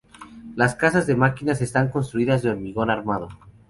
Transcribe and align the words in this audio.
Las 0.55 0.73
casas 0.73 1.05
de 1.05 1.15
máquinas 1.15 1.61
están 1.61 1.89
construidas 1.89 2.41
de 2.41 2.49
hormigón 2.49 2.89
armado. 2.89 3.27